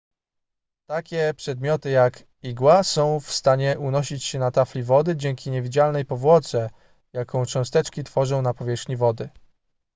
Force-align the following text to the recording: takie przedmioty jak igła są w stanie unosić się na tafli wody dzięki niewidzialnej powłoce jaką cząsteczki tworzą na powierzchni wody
takie 0.85 1.33
przedmioty 1.37 1.89
jak 1.89 2.23
igła 2.43 2.83
są 2.83 3.19
w 3.19 3.31
stanie 3.31 3.79
unosić 3.79 4.23
się 4.23 4.39
na 4.39 4.51
tafli 4.51 4.83
wody 4.83 5.15
dzięki 5.15 5.51
niewidzialnej 5.51 6.05
powłoce 6.05 6.69
jaką 7.13 7.45
cząsteczki 7.45 8.03
tworzą 8.03 8.41
na 8.41 8.53
powierzchni 8.53 8.97
wody 8.97 9.29